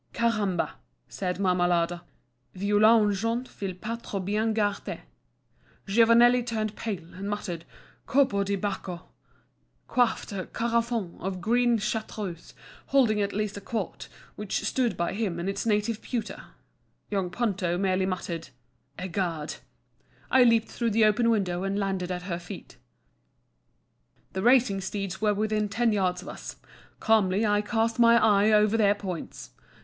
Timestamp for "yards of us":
25.91-26.55